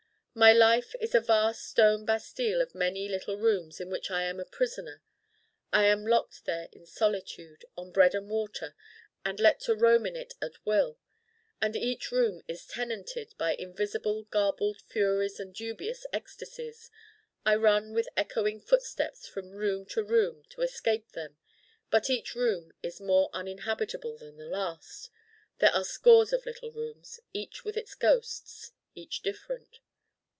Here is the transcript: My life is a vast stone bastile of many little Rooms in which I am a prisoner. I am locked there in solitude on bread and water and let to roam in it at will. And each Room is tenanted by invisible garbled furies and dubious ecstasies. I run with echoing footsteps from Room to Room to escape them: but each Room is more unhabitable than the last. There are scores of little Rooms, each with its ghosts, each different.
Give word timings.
My 0.33 0.53
life 0.53 0.95
is 1.01 1.13
a 1.13 1.19
vast 1.19 1.61
stone 1.67 2.05
bastile 2.05 2.61
of 2.61 2.73
many 2.73 3.09
little 3.09 3.35
Rooms 3.37 3.81
in 3.81 3.89
which 3.89 4.09
I 4.09 4.23
am 4.23 4.39
a 4.39 4.45
prisoner. 4.45 5.03
I 5.73 5.83
am 5.87 6.07
locked 6.07 6.45
there 6.45 6.69
in 6.71 6.85
solitude 6.85 7.65
on 7.75 7.91
bread 7.91 8.15
and 8.15 8.29
water 8.29 8.73
and 9.25 9.41
let 9.41 9.59
to 9.65 9.75
roam 9.75 10.05
in 10.05 10.15
it 10.15 10.35
at 10.41 10.53
will. 10.65 10.97
And 11.61 11.75
each 11.75 12.13
Room 12.13 12.41
is 12.47 12.65
tenanted 12.65 13.35
by 13.37 13.55
invisible 13.55 14.23
garbled 14.23 14.79
furies 14.87 15.37
and 15.37 15.53
dubious 15.53 16.05
ecstasies. 16.13 16.89
I 17.45 17.55
run 17.55 17.91
with 17.91 18.07
echoing 18.15 18.61
footsteps 18.61 19.27
from 19.27 19.51
Room 19.51 19.85
to 19.87 20.01
Room 20.01 20.45
to 20.51 20.61
escape 20.61 21.11
them: 21.11 21.35
but 21.89 22.09
each 22.09 22.35
Room 22.35 22.71
is 22.81 23.01
more 23.01 23.29
unhabitable 23.33 24.17
than 24.19 24.37
the 24.37 24.45
last. 24.45 25.09
There 25.57 25.71
are 25.73 25.83
scores 25.83 26.31
of 26.31 26.45
little 26.45 26.71
Rooms, 26.71 27.19
each 27.33 27.65
with 27.65 27.75
its 27.75 27.95
ghosts, 27.95 28.71
each 28.95 29.19
different. 29.23 29.81